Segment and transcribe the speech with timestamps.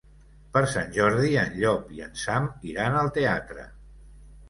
[0.55, 3.71] Per Sant Jordi en Llop i en Sam iran al teatre.